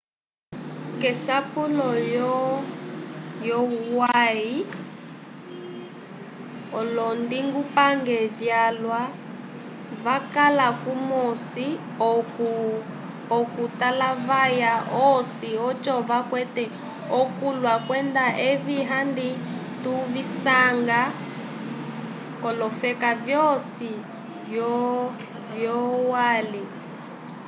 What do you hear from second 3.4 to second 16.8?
lyolwai olondingupange vyalwa vakala kumosi k'okutalavaya osi oco vakwate